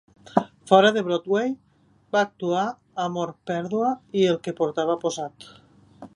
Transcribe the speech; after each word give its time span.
Fora 0.69 0.89
de 0.95 1.03
Broadway, 1.09 1.51
va 2.17 2.23
actuar 2.29 2.65
a 2.65 2.73
"Amor, 3.07 3.35
Pèrdua 3.53 3.93
i 4.23 4.27
el 4.33 4.43
que 4.49 4.59
Portava 4.63 4.99
Posat". 5.07 5.51